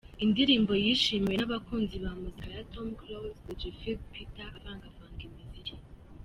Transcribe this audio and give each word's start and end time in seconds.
"indirimbo 0.25 0.71
yishimiwe 0.83 1.35
n'abakunzi 1.37 1.95
ba 2.03 2.11
muzika 2.21 2.45
ya 2.57 2.63
Tom 2.73 2.87
CloseDj 2.99 3.61
Phil 3.79 3.97
Peter 4.11 4.49
avangavanga 4.57 5.21
imiziki. 5.27 5.75